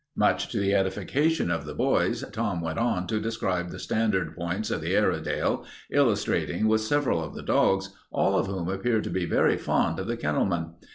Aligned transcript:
Much 0.15 0.47
to 0.47 0.57
the 0.57 0.73
edification 0.73 1.51
of 1.51 1.63
the 1.63 1.75
boys, 1.75 2.23
Tom 2.31 2.59
went 2.59 2.79
on 2.79 3.05
to 3.05 3.19
describe 3.19 3.69
the 3.69 3.77
standard 3.77 4.35
points 4.35 4.71
of 4.71 4.81
the 4.81 4.95
Airedale, 4.95 5.63
illustrating 5.91 6.67
with 6.67 6.81
several 6.81 7.23
of 7.23 7.35
the 7.35 7.43
dogs, 7.43 7.91
all 8.11 8.35
of 8.35 8.47
whom 8.47 8.67
seemed 8.81 9.03
to 9.03 9.09
be 9.11 9.27
very 9.27 9.57
fond 9.57 9.99
of 9.99 10.07
the 10.07 10.17
kennelman. 10.17 10.71